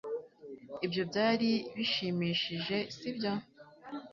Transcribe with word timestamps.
Ibyo 0.85 1.01
byari 1.09 1.49
bishimishije, 1.75 2.77
sibyo? 2.95 3.33